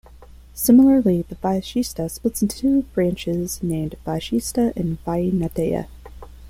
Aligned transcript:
Similarly 0.55 1.21
the 1.29 1.35
Vasishta 1.35 2.09
splits 2.09 2.41
into 2.41 2.57
two 2.57 2.81
branches 2.95 3.61
named 3.61 3.93
Vasishta 4.03 4.75
and 4.75 4.97
Vainateya. 5.05 5.89